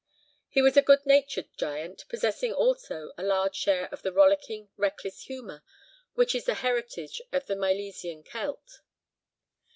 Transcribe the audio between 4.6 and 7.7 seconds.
reckless humour which is the heritage of the